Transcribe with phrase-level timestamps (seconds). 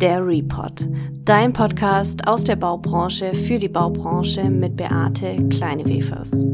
[0.00, 0.88] Der Report,
[1.26, 6.46] dein Podcast aus der Baubranche für die Baubranche mit Beate Kleinewefers.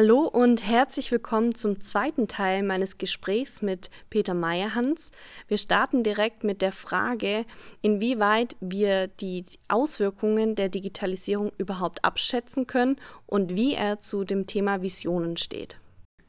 [0.00, 5.10] Hallo und herzlich willkommen zum zweiten Teil meines Gesprächs mit Peter Meyerhans.
[5.48, 7.44] Wir starten direkt mit der Frage,
[7.82, 12.94] inwieweit wir die Auswirkungen der Digitalisierung überhaupt abschätzen können
[13.26, 15.80] und wie er zu dem Thema Visionen steht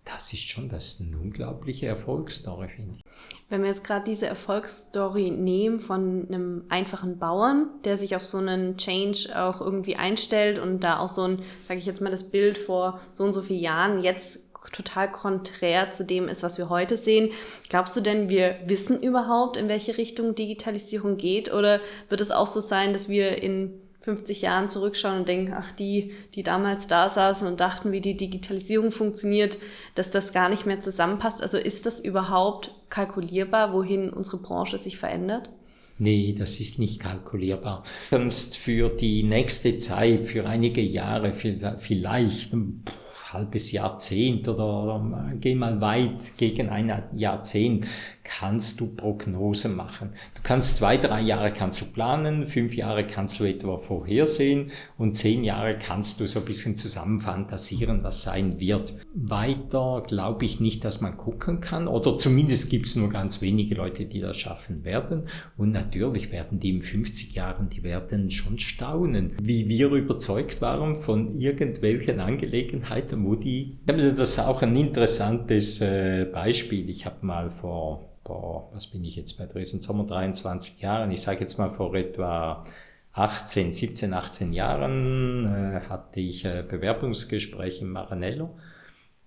[0.05, 3.03] das ist schon das eine unglaubliche Erfolgsstory, finde ich.
[3.49, 8.37] Wenn wir jetzt gerade diese Erfolgsstory nehmen von einem einfachen Bauern, der sich auf so
[8.37, 12.29] einen Change auch irgendwie einstellt und da auch so ein, sage ich jetzt mal, das
[12.29, 16.69] Bild vor so und so vielen Jahren jetzt total konträr zu dem ist, was wir
[16.69, 17.31] heute sehen.
[17.69, 21.51] Glaubst du denn, wir wissen überhaupt, in welche Richtung Digitalisierung geht?
[21.51, 25.71] Oder wird es auch so sein, dass wir in 50 Jahren zurückschauen und denken, ach,
[25.71, 29.57] die, die damals da saßen und dachten, wie die Digitalisierung funktioniert,
[29.95, 31.41] dass das gar nicht mehr zusammenpasst.
[31.41, 35.49] Also ist das überhaupt kalkulierbar, wohin unsere Branche sich verändert?
[35.97, 37.83] Nee, das ist nicht kalkulierbar.
[38.09, 42.85] Sonst für die nächste Zeit, für einige Jahre vielleicht, ein
[43.33, 47.85] halbes Jahrzehnt oder, oder geh mal weit gegen ein Jahrzehnt,
[48.29, 50.11] kannst du Prognose machen.
[50.35, 55.13] Du kannst zwei, drei Jahre kannst du planen, fünf Jahre kannst du etwa vorhersehen und
[55.15, 58.93] zehn Jahre kannst du so ein bisschen zusammen fantasieren, was sein wird.
[59.15, 63.75] Weiter glaube ich nicht, dass man gucken kann oder zumindest gibt es nur ganz wenige
[63.75, 65.23] Leute, die das schaffen werden
[65.57, 70.99] und natürlich werden die in 50 Jahren, die werden schon staunen, wie wir überzeugt waren
[70.99, 76.89] von irgendwelchen Angelegenheiten, die, das ist auch ein interessantes äh, Beispiel.
[76.89, 81.21] Ich habe mal vor boah, was bin ich jetzt bei Dresden Sommer 23 Jahren, ich
[81.21, 82.63] sage jetzt mal vor etwa
[83.13, 88.51] 18, 17, 18 Jahren äh, hatte ich äh, Bewerbungsgespräch im Maranello,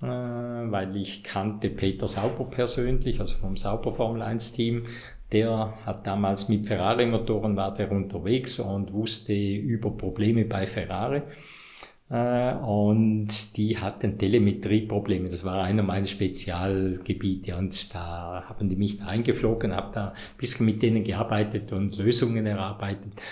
[0.00, 4.82] weil ich kannte Peter Sauber persönlich, also vom Sauber Formel 1 Team.
[5.30, 11.22] Der hat damals mit Ferrari-Motoren war der unterwegs und wusste über Probleme bei Ferrari.
[12.12, 15.28] Äh, und die hatten Telemetrieprobleme.
[15.28, 20.36] Das war einer meiner Spezialgebiete und da haben die mich da eingeflogen, habe da ein
[20.36, 23.22] bisschen mit denen gearbeitet und Lösungen erarbeitet.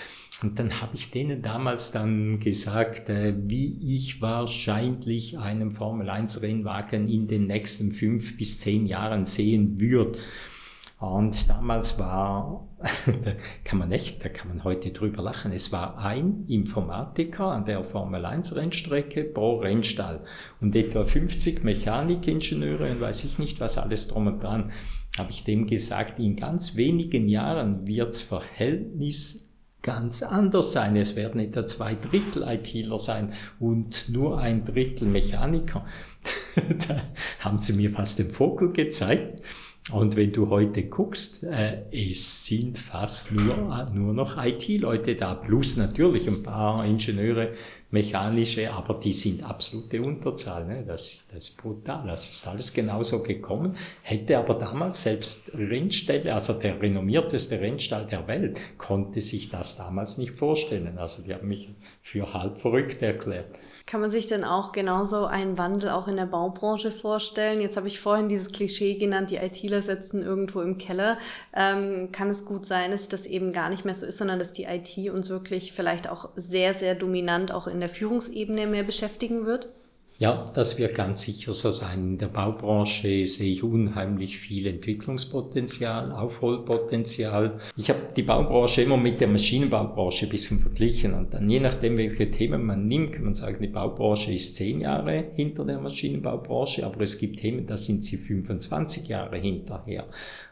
[0.41, 6.41] Und dann habe ich denen damals dann gesagt, äh, wie ich wahrscheinlich einen Formel 1
[6.41, 10.17] Rennwagen in den nächsten fünf bis zehn Jahren sehen würde.
[11.01, 12.67] Und damals war,
[13.23, 13.31] da
[13.63, 17.83] kann man echt, da kann man heute drüber lachen, es war ein Informatiker an der
[17.83, 20.21] Formel 1 Rennstrecke pro Rennstall
[20.61, 24.71] und etwa 50 Mechanikingenieure und weiß ich nicht, was alles drum und dran,
[25.17, 30.95] habe ich dem gesagt, in ganz wenigen Jahren wirds Verhältnis ganz anders sein.
[30.95, 35.83] Es werden etwa zwei Drittel ITler sein und nur ein Drittel Mechaniker.
[36.87, 37.01] da
[37.39, 39.41] haben sie mir fast den Vogel gezeigt.
[39.89, 45.75] Und wenn du heute guckst, äh, es sind fast nur, nur noch IT-Leute da, plus
[45.75, 47.49] natürlich ein paar Ingenieure,
[47.89, 50.65] mechanische, aber die sind absolute Unterzahl.
[50.65, 50.83] Ne?
[50.85, 52.05] Das, das ist brutal.
[52.07, 53.75] Das ist alles genauso gekommen.
[54.03, 60.17] Hätte aber damals selbst Rennstelle, also der renommierteste Rennstall der Welt, konnte sich das damals
[60.19, 60.97] nicht vorstellen.
[60.99, 61.69] Also die haben mich
[62.01, 63.57] für halb verrückt erklärt.
[63.91, 67.59] Kann man sich denn auch genauso einen Wandel auch in der Baubranche vorstellen?
[67.59, 71.17] Jetzt habe ich vorhin dieses Klischee genannt, die ITler sitzen irgendwo im Keller.
[71.53, 74.53] Ähm, kann es gut sein, dass das eben gar nicht mehr so ist, sondern dass
[74.53, 79.45] die IT uns wirklich vielleicht auch sehr, sehr dominant auch in der Führungsebene mehr beschäftigen
[79.45, 79.67] wird?
[80.21, 82.11] Ja, das wird ganz sicher so sein.
[82.11, 87.59] In der Baubranche sehe ich unheimlich viel Entwicklungspotenzial, Aufholpotenzial.
[87.75, 91.97] Ich habe die Baubranche immer mit der Maschinenbaubranche ein bisschen verglichen und dann je nachdem,
[91.97, 96.85] welche Themen man nimmt, kann man sagen, die Baubranche ist zehn Jahre hinter der Maschinenbaubranche,
[96.85, 100.05] aber es gibt Themen, da sind sie 25 Jahre hinterher.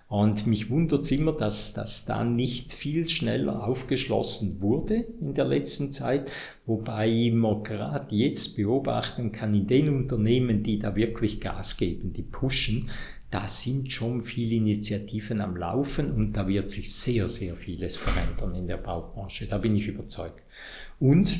[0.09, 5.92] Und mich wundert immer, dass das da nicht viel schneller aufgeschlossen wurde in der letzten
[5.92, 6.31] Zeit,
[6.66, 12.24] wobei man gerade jetzt beobachten kann, in den Unternehmen, die da wirklich Gas geben, die
[12.24, 12.89] pushen,
[13.30, 18.56] da sind schon viele Initiativen am Laufen und da wird sich sehr, sehr vieles verändern
[18.56, 19.45] in der Baubranche.
[19.45, 20.42] Da bin ich überzeugt.
[21.00, 21.38] Und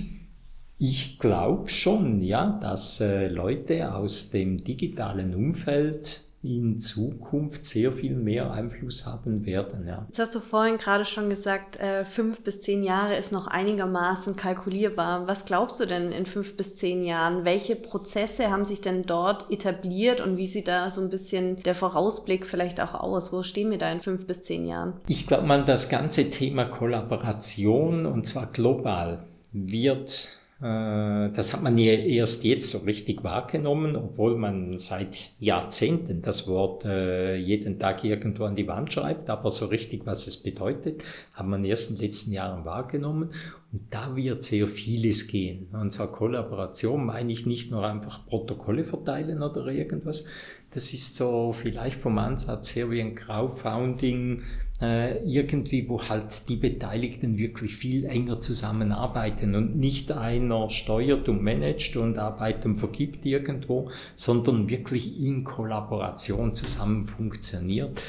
[0.78, 8.16] ich glaube schon, ja, dass äh, Leute aus dem digitalen Umfeld in Zukunft sehr viel
[8.16, 9.86] mehr Einfluss haben werden.
[9.86, 10.06] Ja.
[10.08, 14.38] Jetzt hast du vorhin gerade schon gesagt, äh, fünf bis zehn Jahre ist noch einigermaßen
[14.38, 15.28] kalkulierbar.
[15.28, 17.44] Was glaubst du denn in fünf bis zehn Jahren?
[17.44, 21.76] Welche Prozesse haben sich denn dort etabliert und wie sieht da so ein bisschen der
[21.76, 23.34] Vorausblick vielleicht auch aus?
[23.34, 24.94] Wo stehen wir da in fünf bis zehn Jahren?
[25.10, 31.94] Ich glaube mal, das ganze Thema Kollaboration und zwar global wird das hat man ja
[31.94, 38.44] erst jetzt so richtig wahrgenommen, obwohl man seit Jahrzehnten das Wort äh, jeden Tag irgendwo
[38.44, 42.06] an die Wand schreibt, aber so richtig, was es bedeutet, hat man erst in den
[42.06, 43.30] letzten Jahren wahrgenommen.
[43.72, 45.70] Und da wird sehr vieles gehen.
[45.72, 50.28] Und zur Kollaboration meine ich nicht nur einfach Protokolle verteilen oder irgendwas.
[50.72, 54.42] Das ist so vielleicht vom Ansatz her wie ein Crowdfunding,
[54.82, 61.44] äh, irgendwie, wo halt die Beteiligten wirklich viel enger zusammenarbeiten und nicht einer steuert und
[61.44, 68.02] managt und arbeitet und vergibt irgendwo, sondern wirklich in Kollaboration zusammen funktioniert.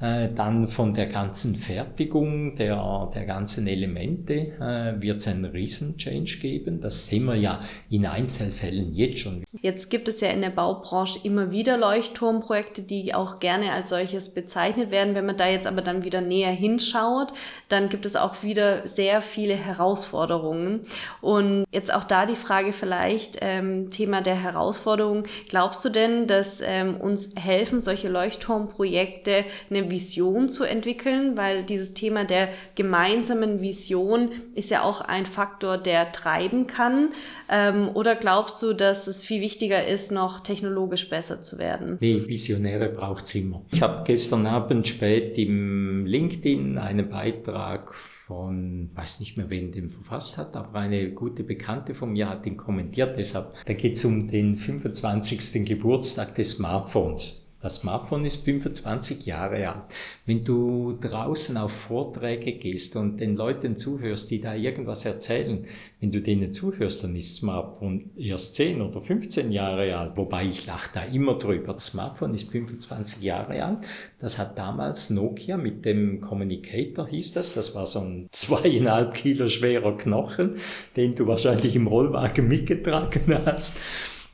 [0.00, 6.38] Äh, dann von der ganzen Fertigung der, der ganzen Elemente äh, wird es einen Riesen-Change
[6.38, 6.80] geben.
[6.80, 7.60] Das sehen wir ja
[7.90, 9.44] in Einzelfällen jetzt schon.
[9.60, 14.30] Jetzt gibt es ja in der Baubranche immer wieder Leuchtturmprojekte, die auch gerne als solches
[14.30, 15.14] bezeichnet werden.
[15.14, 17.34] Wenn man da jetzt aber dann wieder näher hinschaut,
[17.68, 20.80] dann gibt es auch wieder sehr viele Herausforderungen.
[21.20, 25.24] Und jetzt auch da die Frage vielleicht, ähm, Thema der Herausforderungen.
[25.50, 31.94] Glaubst du denn, dass ähm, uns helfen solche Leuchtturmprojekte eine Vision zu entwickeln, weil dieses
[31.94, 37.10] Thema der gemeinsamen Vision ist ja auch ein Faktor, der treiben kann.
[37.48, 41.98] Ähm, oder glaubst du, dass es viel wichtiger ist, noch technologisch besser zu werden?
[42.00, 43.62] Nee, Visionäre braucht es immer.
[43.72, 49.90] Ich habe gestern Abend spät im LinkedIn einen Beitrag von, weiß nicht mehr, wen den
[49.90, 53.16] verfasst hat, aber eine gute Bekannte von mir hat ihn kommentiert.
[53.16, 55.64] Deshalb, da geht es um den 25.
[55.66, 57.39] Geburtstag des Smartphones.
[57.60, 59.82] Das Smartphone ist 25 Jahre alt.
[60.24, 65.66] Wenn du draußen auf Vorträge gehst und den Leuten zuhörst, die da irgendwas erzählen,
[66.00, 70.16] wenn du denen zuhörst, dann ist Smartphone erst 10 oder 15 Jahre alt.
[70.16, 71.74] Wobei ich lache da immer drüber.
[71.74, 73.78] Das Smartphone ist 25 Jahre alt.
[74.18, 77.52] Das hat damals Nokia mit dem Communicator hieß das.
[77.52, 80.56] Das war so ein zweieinhalb Kilo schwerer Knochen,
[80.96, 83.78] den du wahrscheinlich im Rollwagen mitgetragen hast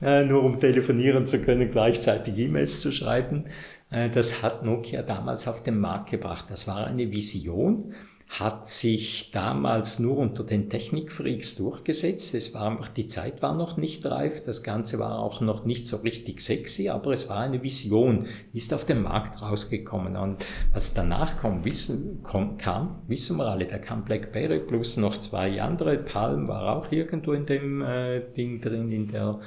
[0.00, 3.44] nur um telefonieren zu können, gleichzeitig E-Mails zu schreiben.
[3.90, 6.46] Äh, das hat Nokia damals auf den Markt gebracht.
[6.48, 7.94] Das war eine Vision,
[8.28, 12.34] hat sich damals nur unter den Technikfreaks durchgesetzt.
[12.34, 14.42] Es war einfach, die Zeit war noch nicht reif.
[14.42, 18.74] Das Ganze war auch noch nicht so richtig sexy, aber es war eine Vision, ist
[18.74, 20.16] auf den Markt rausgekommen.
[20.16, 22.24] Und was danach kam, wissen,
[22.58, 23.66] kam, wissen wir alle.
[23.66, 25.98] Da kam BlackBerry plus noch zwei andere.
[25.98, 29.38] Palm war auch irgendwo in dem äh, Ding drin, in der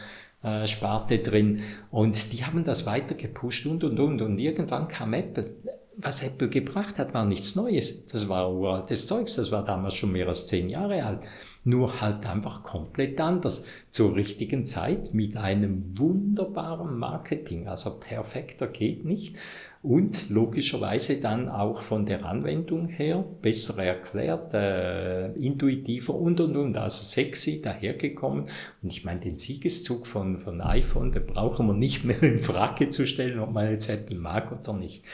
[0.44, 1.62] äh, Sparte drin.
[1.92, 4.22] Und die haben das weiter gepusht und und und.
[4.22, 5.56] Und irgendwann kam Apple.
[6.02, 8.08] Was Apple gebracht hat, war nichts Neues.
[8.08, 9.36] Das war uraltes Zeugs.
[9.36, 11.20] Das war damals schon mehr als zehn Jahre alt.
[11.66, 13.66] Nur halt einfach komplett anders.
[13.92, 17.68] Zur richtigen Zeit mit einem wunderbaren Marketing.
[17.68, 19.36] Also perfekter geht nicht
[19.82, 26.78] und logischerweise dann auch von der Anwendung her besser erklärt, äh, intuitiver und und und,
[26.78, 28.46] also sexy dahergekommen.
[28.82, 32.90] Und ich meine, den Siegeszug von, von iPhone, da brauchen wir nicht mehr in Frage
[32.90, 35.06] zu stellen, ob man jetzt Apple mag oder nicht.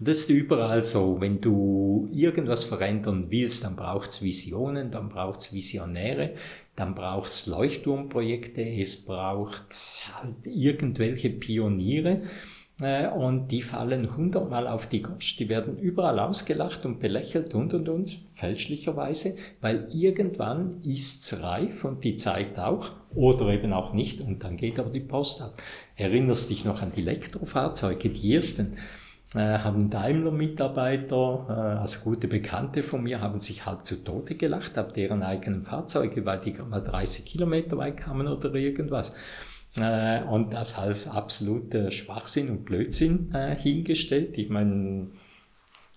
[0.00, 1.20] Das ist überall so.
[1.20, 6.34] Wenn du irgendwas verändern willst, dann braucht's Visionen, dann braucht's Visionäre,
[6.76, 12.22] dann braucht's Leuchtturmprojekte, es braucht halt irgendwelche Pioniere.
[12.80, 17.74] Äh, und die fallen hundertmal auf die Gosch, die werden überall ausgelacht und belächelt und
[17.74, 24.20] und und, fälschlicherweise, weil irgendwann ist's reif und die Zeit auch, oder eben auch nicht,
[24.20, 25.54] und dann geht aber die Post ab.
[25.96, 28.76] Erinnerst dich noch an die Elektrofahrzeuge, die ersten,
[29.34, 34.78] äh, haben Daimler-Mitarbeiter, äh, also gute Bekannte von mir, haben sich halb zu Tode gelacht
[34.78, 39.16] ab deren eigenen Fahrzeuge, weil die mal 30 Kilometer weit kamen oder irgendwas
[39.80, 44.38] äh, und das als absoluter Schwachsinn und Blödsinn äh, hingestellt.
[44.38, 45.08] Ich meine,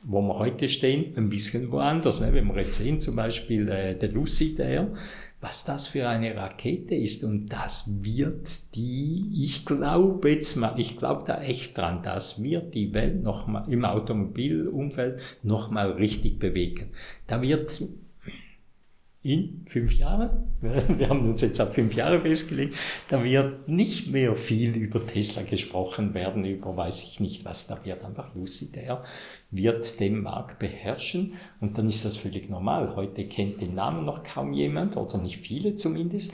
[0.03, 2.21] wo wir heute stehen, ein bisschen woanders.
[2.21, 2.33] Ne?
[2.33, 4.93] Wenn wir jetzt sehen, zum Beispiel äh, der Lucid Air,
[5.41, 10.97] was das für eine Rakete ist und das wird die, ich glaube jetzt mal, ich
[10.97, 16.37] glaube da echt dran, das wird die Welt noch mal im Automobilumfeld noch mal richtig
[16.37, 16.91] bewegen.
[17.25, 17.81] Da wird
[19.23, 22.75] in fünf Jahren, wir haben uns jetzt auf fünf Jahre festgelegt,
[23.09, 27.83] da wird nicht mehr viel über Tesla gesprochen werden, über weiß ich nicht was, da
[27.85, 29.03] wird einfach Lucid Air,
[29.51, 32.95] wird den Markt beherrschen und dann ist das völlig normal.
[32.95, 36.33] Heute kennt den Namen noch kaum jemand oder nicht viele zumindest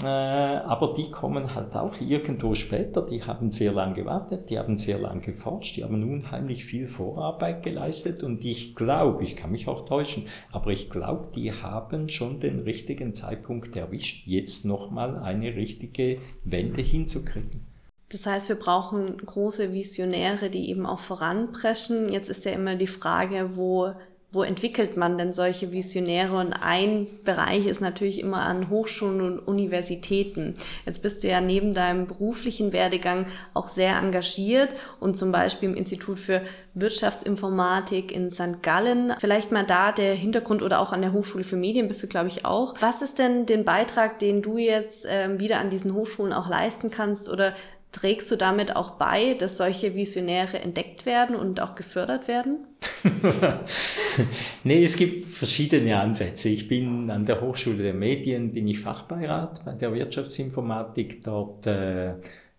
[0.00, 4.98] aber die kommen halt auch irgendwo später, die haben sehr lange gewartet, die haben sehr
[4.98, 9.84] lange geforscht, die haben unheimlich viel Vorarbeit geleistet und ich glaube, ich kann mich auch
[9.84, 16.18] täuschen, aber ich glaube, die haben schon den richtigen Zeitpunkt erwischt, jetzt nochmal eine richtige
[16.44, 17.66] Wende hinzukriegen.
[18.08, 22.12] Das heißt, wir brauchen große Visionäre, die eben auch voranpreschen.
[22.12, 23.94] Jetzt ist ja immer die Frage, wo
[24.32, 26.36] wo entwickelt man denn solche Visionäre?
[26.36, 30.54] Und ein Bereich ist natürlich immer an Hochschulen und Universitäten.
[30.86, 35.76] Jetzt bist du ja neben deinem beruflichen Werdegang auch sehr engagiert und zum Beispiel im
[35.76, 36.40] Institut für
[36.74, 38.62] Wirtschaftsinformatik in St.
[38.62, 39.12] Gallen.
[39.18, 42.28] Vielleicht mal da der Hintergrund oder auch an der Hochschule für Medien bist du, glaube
[42.28, 42.74] ich, auch.
[42.80, 46.90] Was ist denn den Beitrag, den du jetzt äh, wieder an diesen Hochschulen auch leisten
[46.90, 47.54] kannst oder
[47.92, 52.66] Trägst du damit auch bei, dass solche Visionäre entdeckt werden und auch gefördert werden?
[54.64, 56.48] nee, es gibt verschiedene Ansätze.
[56.48, 61.22] Ich bin an der Hochschule der Medien, bin ich Fachbeirat bei der Wirtschaftsinformatik.
[61.22, 62.14] Dort äh,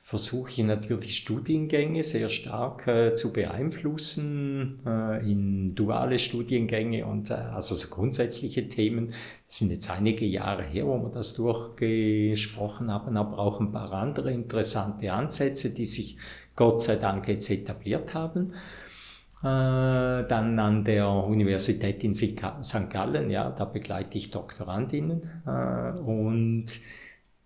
[0.06, 7.36] versuche ich natürlich Studiengänge sehr stark äh, zu beeinflussen äh, in duale Studiengänge und äh,
[7.36, 9.14] also so grundsätzliche Themen.
[9.48, 13.94] Das sind jetzt einige Jahre her, wo wir das durchgesprochen haben, aber auch ein paar
[13.94, 16.18] andere interessante Ansätze, die sich
[16.58, 18.52] Gott sei Dank jetzt etabliert haben.
[19.40, 22.42] Äh, dann an der Universität in St.
[22.90, 26.66] Gallen, ja, da begleite ich Doktorandinnen äh, und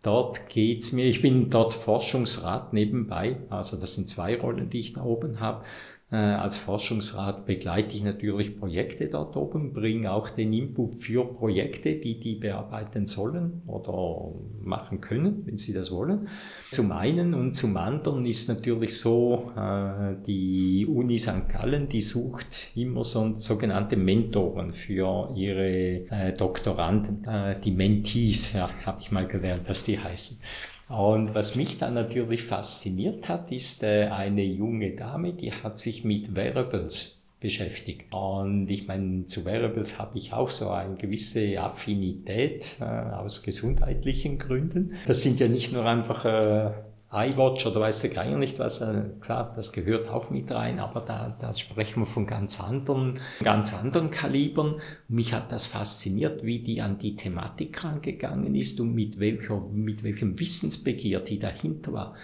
[0.02, 4.94] Dort geht's mir, ich bin dort Forschungsrat nebenbei, also das sind zwei Rollen, die ich
[4.94, 5.66] da oben habe.
[6.10, 11.96] Äh, als Forschungsrat begleite ich natürlich Projekte dort oben, bringe auch den Input für Projekte,
[11.96, 16.30] die die bearbeiten sollen oder machen können, wenn sie das wollen.
[16.72, 21.50] Zum einen und zum anderen ist natürlich so, äh, die Uni St.
[21.52, 27.28] Gallen, die sucht immer so sogenannte Mentoren für ihre äh, Doktoranden,
[27.64, 30.40] die Mentees, ja, habe ich mal gelernt, dass die heißen.
[30.90, 36.06] Und was mich dann natürlich fasziniert hat, ist äh, eine junge Dame, die hat sich
[36.06, 38.14] mit Wearables beschäftigt.
[38.14, 44.38] Und ich meine, zu Wearables habe ich auch so eine gewisse Affinität äh, aus gesundheitlichen
[44.38, 44.94] Gründen.
[45.06, 46.72] Das sind ja nicht nur einfach äh,
[47.12, 51.00] iWatch oder weiß der Geier nicht was, äh, klar, das gehört auch mit rein, aber
[51.00, 54.82] da, da sprechen wir von ganz anderen, ganz anderen Kalibern.
[55.08, 60.04] Mich hat das fasziniert, wie die an die Thematik rangegangen ist und mit welcher, mit
[60.04, 62.16] welchem Wissensbegehr die dahinter war.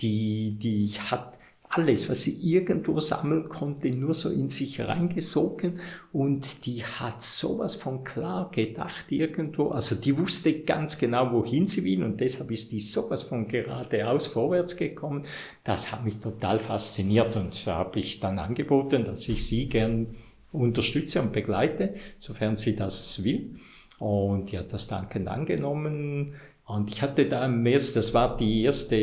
[0.00, 1.38] Die, die hat,
[1.74, 5.80] alles, was sie irgendwo sammeln konnte, nur so in sich reingesogen
[6.12, 9.68] und die hat sowas von klar gedacht irgendwo.
[9.68, 14.26] Also die wusste ganz genau, wohin sie will und deshalb ist die sowas von geradeaus
[14.26, 15.22] vorwärts gekommen.
[15.64, 20.08] Das hat mich total fasziniert und da habe ich dann angeboten, dass ich sie gern
[20.52, 23.56] unterstütze und begleite, sofern sie das will.
[23.98, 26.32] Und die hat das dankend angenommen
[26.74, 28.96] und ich hatte da mehr, das war die erste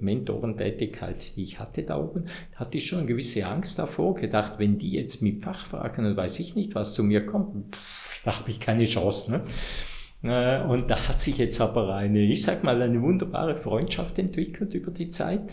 [0.00, 4.58] Mentorentätigkeit, die ich hatte da oben, da hatte ich schon eine gewisse Angst davor, gedacht,
[4.58, 8.38] wenn die jetzt mit Fachfragen und weiß ich nicht, was zu mir kommt, pff, da
[8.38, 9.32] habe ich keine Chance.
[9.32, 10.64] Ne?
[10.68, 14.92] Und da hat sich jetzt aber eine, ich sag mal, eine wunderbare Freundschaft entwickelt über
[14.92, 15.52] die Zeit.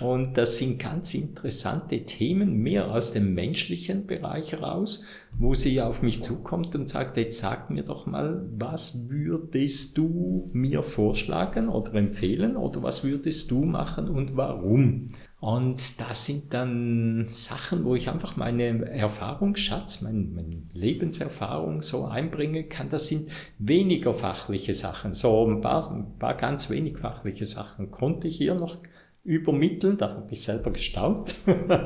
[0.00, 5.04] Und das sind ganz interessante Themen, mehr aus dem menschlichen Bereich heraus,
[5.38, 10.48] wo sie auf mich zukommt und sagt, jetzt sag mir doch mal, was würdest du
[10.54, 15.08] mir vorschlagen oder empfehlen oder was würdest du machen und warum?
[15.40, 22.68] Und das sind dann Sachen, wo ich einfach meine Erfahrungsschatz, mein, meine Lebenserfahrung so einbringen
[22.68, 22.88] kann.
[22.88, 25.12] Das sind weniger fachliche Sachen.
[25.12, 28.78] So ein paar, ein paar ganz wenig fachliche Sachen konnte ich hier noch
[29.24, 29.96] übermitteln.
[29.96, 31.34] Da habe ich selber gestaunt.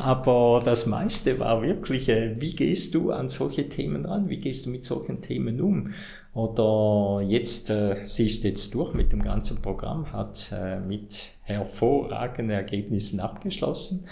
[0.00, 4.28] Aber das meiste war wirklich, äh, wie gehst du an solche Themen ran?
[4.28, 5.92] Wie gehst du mit solchen Themen um?
[6.34, 12.56] Oder jetzt, äh, sie ist jetzt durch mit dem ganzen Programm, hat äh, mit hervorragenden
[12.56, 14.06] Ergebnissen abgeschlossen.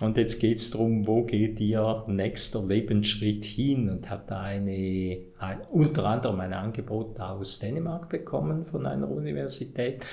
[0.00, 3.90] Und jetzt geht's drum, wo geht ihr nächster Lebensschritt hin?
[3.90, 10.06] Und hat da eine, ein, unter anderem ein Angebot aus Dänemark bekommen von einer Universität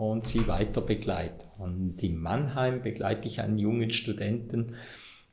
[0.00, 1.44] und sie weiter begleite.
[1.58, 4.76] Und in Mannheim begleite ich einen jungen Studenten,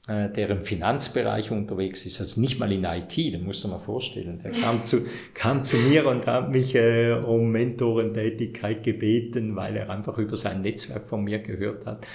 [0.09, 3.79] äh, der im Finanzbereich unterwegs ist, also nicht mal in IT, da musst du mal
[3.79, 4.41] vorstellen.
[4.43, 9.89] Der kam zu, kam zu mir und hat mich äh, um Mentorentätigkeit gebeten, weil er
[9.89, 12.05] einfach über sein Netzwerk von mir gehört hat.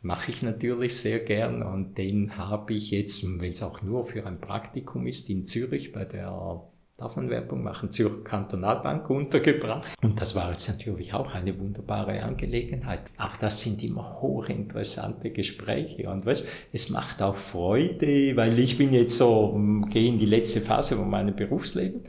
[0.00, 4.24] Mache ich natürlich sehr gern und den habe ich jetzt, wenn es auch nur für
[4.24, 6.62] ein Praktikum ist, in Zürich bei der
[6.98, 9.86] darf man Werbung machen, Zürcher Kantonalbank untergebracht.
[10.02, 13.10] Und das war jetzt natürlich auch eine wunderbare Angelegenheit.
[13.18, 16.08] Auch das sind immer hochinteressante Gespräche.
[16.08, 20.24] Und weißt, es macht auch Freude, weil ich bin jetzt so, hm, gehe in die
[20.24, 22.00] letzte Phase von meinem Berufsleben.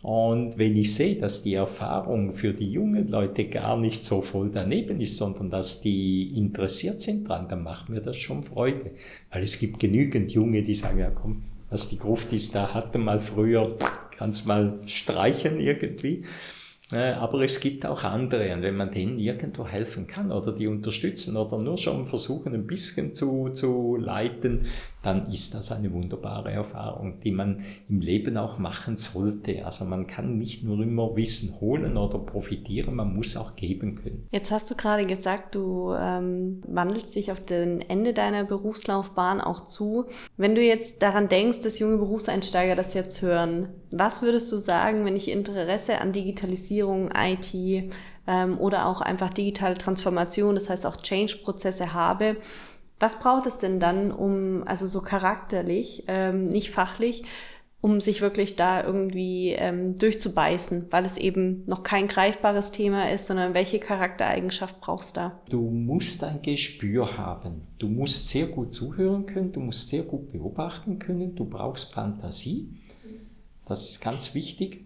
[0.00, 4.50] Und wenn ich sehe, dass die Erfahrung für die jungen Leute gar nicht so voll
[4.50, 8.92] daneben ist, sondern dass die interessiert sind dran, dann macht mir das schon Freude.
[9.30, 12.98] Weil es gibt genügend Junge, die sagen, ja komm, was die Gruft ist, da hatte
[12.98, 13.78] mal früher,
[14.22, 16.24] kannst mal streichen irgendwie.
[16.92, 20.68] Äh, aber es gibt auch andere und wenn man denen irgendwo helfen kann oder die
[20.68, 24.66] unterstützen oder nur schon versuchen ein bisschen zu, zu leiten,
[25.02, 29.64] dann ist das eine wunderbare Erfahrung, die man im Leben auch machen sollte.
[29.64, 34.28] Also man kann nicht nur immer Wissen holen oder profitieren, man muss auch geben können.
[34.30, 39.66] Jetzt hast du gerade gesagt, du ähm, wandelst dich auf den Ende deiner Berufslaufbahn auch
[39.66, 40.06] zu.
[40.36, 45.04] Wenn du jetzt daran denkst, dass junge Berufseinsteiger das jetzt hören, was würdest du sagen,
[45.04, 47.52] wenn ich Interesse an Digitalisierung, IT
[48.26, 52.36] ähm, oder auch einfach digitale Transformation, das heißt auch Change-Prozesse habe?
[53.02, 57.24] Was braucht es denn dann, um, also so charakterlich, ähm, nicht fachlich,
[57.80, 63.26] um sich wirklich da irgendwie ähm, durchzubeißen, weil es eben noch kein greifbares Thema ist,
[63.26, 65.40] sondern welche Charaktereigenschaft brauchst du da?
[65.48, 67.62] Du musst ein Gespür haben.
[67.78, 72.78] Du musst sehr gut zuhören können, du musst sehr gut beobachten können, du brauchst Fantasie.
[73.66, 74.81] Das ist ganz wichtig.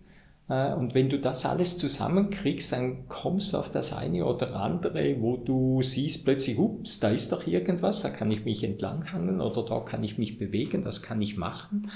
[0.48, 5.20] Äh, und wenn du das alles zusammenkriegst, dann kommst du auf das eine oder andere,
[5.20, 9.64] wo du siehst plötzlich, ups, da ist doch irgendwas, da kann ich mich entlanghangeln oder
[9.64, 11.90] da kann ich mich bewegen, das kann ich machen.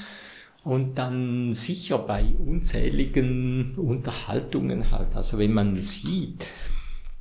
[0.62, 6.46] Und dann sicher bei unzähligen Unterhaltungen halt, also wenn man sieht,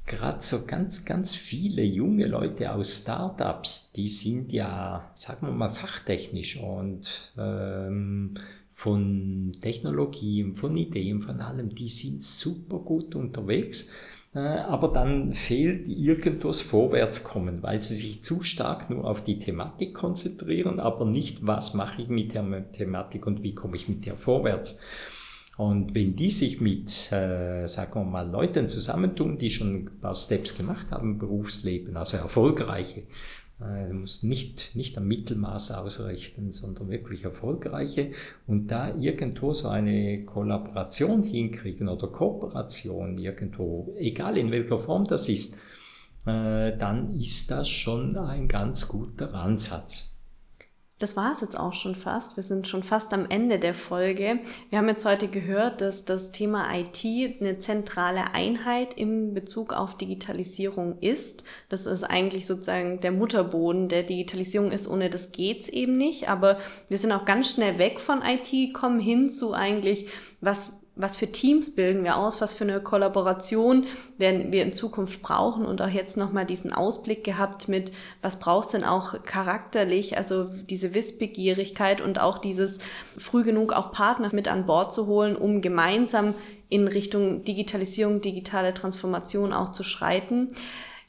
[0.06, 5.70] gerade so ganz, ganz viele junge Leute aus Startups, die sind ja, sagen wir mal,
[5.70, 8.34] fachtechnisch und ähm,
[8.80, 13.92] von Technologien, von Ideen, von allem, die sind super gut unterwegs.
[14.34, 19.38] Äh, aber dann fehlt irgendwo das Vorwärtskommen, weil sie sich zu stark nur auf die
[19.38, 24.06] Thematik konzentrieren, aber nicht, was mache ich mit der Thematik und wie komme ich mit
[24.06, 24.80] der vorwärts.
[25.58, 30.16] Und wenn die sich mit, äh, sagen wir mal, Leuten zusammentun, die schon ein paar
[30.16, 33.02] Steps gemacht haben im Berufsleben, also erfolgreiche,
[33.60, 38.12] du musst nicht, nicht am Mittelmaß ausrichten, sondern wirklich erfolgreiche
[38.48, 45.28] und da irgendwo so eine Kollaboration hinkriegen oder Kooperation irgendwo, egal in welcher Form das
[45.28, 45.56] ist,
[46.26, 50.09] äh, dann ist das schon ein ganz guter Ansatz.
[51.00, 52.36] Das war es jetzt auch schon fast.
[52.36, 54.40] Wir sind schon fast am Ende der Folge.
[54.70, 57.06] Wir haben jetzt heute gehört, dass das Thema IT
[57.40, 61.46] eine zentrale Einheit im Bezug auf Digitalisierung ist.
[61.70, 64.90] Das ist eigentlich sozusagen der Mutterboden der Digitalisierung ist.
[64.90, 66.28] Ohne das geht's eben nicht.
[66.28, 66.60] Aber
[66.90, 70.08] wir sind auch ganz schnell weg von IT, kommen hin zu eigentlich,
[70.42, 75.22] was was für Teams bilden wir aus, was für eine Kollaboration werden wir in Zukunft
[75.22, 80.44] brauchen und auch jetzt nochmal diesen Ausblick gehabt mit, was brauchst denn auch charakterlich, also
[80.44, 82.80] diese Wissbegierigkeit und auch dieses
[83.18, 86.36] früh genug auch Partner mit an Bord zu holen, um gemeinsam
[86.68, 90.54] in Richtung Digitalisierung, digitale Transformation auch zu schreiten.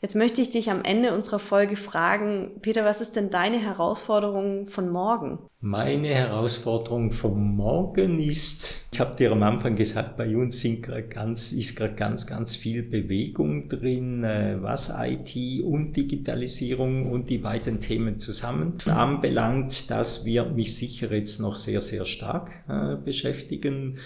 [0.02, 4.66] Jetzt möchte ich dich am Ende unserer Folge fragen, Peter, was ist denn deine Herausforderung
[4.66, 5.38] von morgen?
[5.60, 11.52] Meine Herausforderung von morgen ist, ich habe dir am Anfang gesagt, bei uns sind ganz,
[11.52, 17.80] ist gerade ganz, ganz viel Bewegung drin, äh, was IT und Digitalisierung und die beiden
[17.80, 19.90] Themen zusammen anbelangt.
[19.90, 23.98] Das wird mich sicher jetzt noch sehr, sehr stark äh, beschäftigen.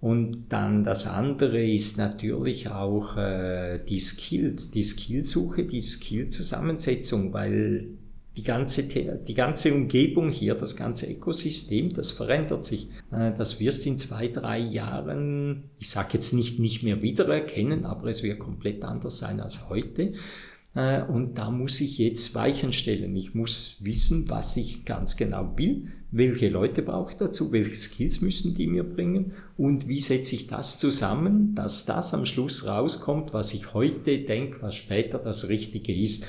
[0.00, 7.88] Und dann das andere ist natürlich auch äh, die Skills, die Skillsuche, die Skillzusammensetzung, weil
[8.36, 12.86] die ganze, die ganze Umgebung hier, das ganze Ökosystem, das verändert sich.
[13.10, 18.08] Äh, das wirst in zwei, drei Jahren, ich sage jetzt nicht nicht mehr wiedererkennen, aber
[18.08, 20.12] es wird komplett anders sein als heute.
[20.74, 23.14] Äh, und da muss ich jetzt Weichen stellen.
[23.16, 28.20] Ich muss wissen, was ich ganz genau will, welche Leute brauche ich dazu, welche Skills
[28.20, 33.34] müssen die mir bringen und wie setze ich das zusammen, dass das am Schluss rauskommt,
[33.34, 36.26] was ich heute denke, was später das Richtige ist.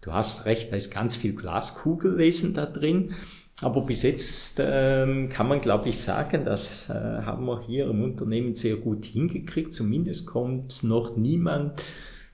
[0.00, 3.14] Du hast recht, da ist ganz viel Glaskugellesen da drin.
[3.62, 8.02] Aber bis jetzt ähm, kann man, glaube ich, sagen, das äh, haben wir hier im
[8.02, 9.74] Unternehmen sehr gut hingekriegt.
[9.74, 11.82] Zumindest kommt noch niemand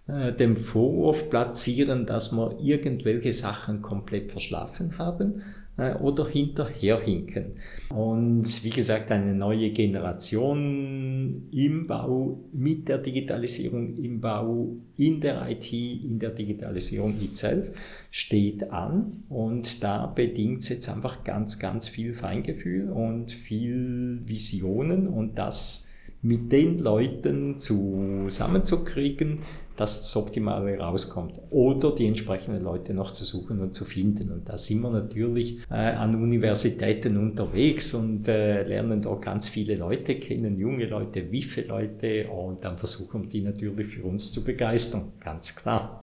[0.09, 5.43] äh, dem Vorwurf platzieren, dass wir irgendwelche Sachen komplett verschlafen haben
[5.79, 7.57] äh, oder hinterherhinken.
[7.89, 15.49] Und wie gesagt, eine neue Generation im Bau, mit der Digitalisierung im Bau, in der
[15.51, 17.73] IT, in der Digitalisierung itself
[18.11, 25.09] steht an und da bedingt es jetzt einfach ganz, ganz viel Feingefühl und viel Visionen
[25.09, 25.89] und das
[26.27, 29.41] mit den Leuten zusammenzukriegen,
[29.77, 31.41] dass das Optimale rauskommt.
[31.51, 34.31] Oder die entsprechenden Leute noch zu suchen und zu finden.
[34.33, 39.77] Und da sind wir natürlich äh, an Universitäten unterwegs und äh, lernen dort ganz viele
[39.77, 45.13] Leute kennen, junge Leute, wiffe Leute und dann versuchen die natürlich für uns zu begeistern,
[45.21, 46.01] ganz klar.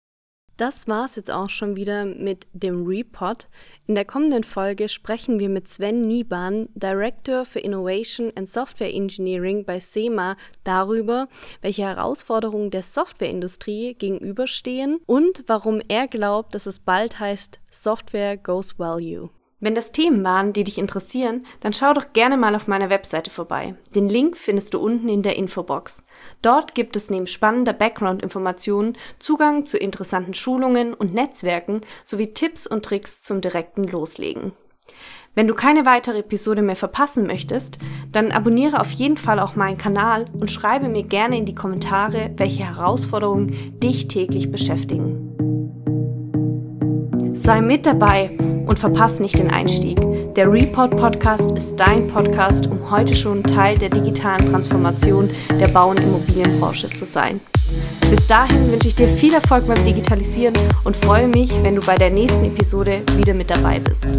[0.61, 3.49] Das war's jetzt auch schon wieder mit dem Report.
[3.87, 9.65] In der kommenden Folge sprechen wir mit Sven Nieban, Director für Innovation and Software Engineering
[9.65, 11.29] bei SEMA, darüber,
[11.63, 18.79] welche Herausforderungen der Softwareindustrie gegenüberstehen und warum er glaubt, dass es bald heißt Software Goes
[18.79, 19.31] Value.
[19.61, 23.31] Wenn das Themen waren, die dich interessieren, dann schau doch gerne mal auf meiner Webseite
[23.31, 23.75] vorbei.
[23.95, 26.03] Den Link findest du unten in der Infobox.
[26.41, 32.85] Dort gibt es neben spannender Background-Informationen Zugang zu interessanten Schulungen und Netzwerken sowie Tipps und
[32.87, 34.53] Tricks zum direkten Loslegen.
[35.35, 37.79] Wenn du keine weitere Episode mehr verpassen möchtest,
[38.11, 42.33] dann abonniere auf jeden Fall auch meinen Kanal und schreibe mir gerne in die Kommentare,
[42.37, 45.20] welche Herausforderungen dich täglich beschäftigen.
[47.43, 48.31] Sei mit dabei
[48.67, 49.99] und verpasse nicht den Einstieg.
[50.35, 55.89] Der Report Podcast ist dein Podcast, um heute schon Teil der digitalen Transformation der Bau-
[55.89, 57.41] und Immobilienbranche zu sein.
[58.11, 61.95] Bis dahin wünsche ich dir viel Erfolg beim Digitalisieren und freue mich, wenn du bei
[61.95, 64.11] der nächsten Episode wieder mit dabei bist.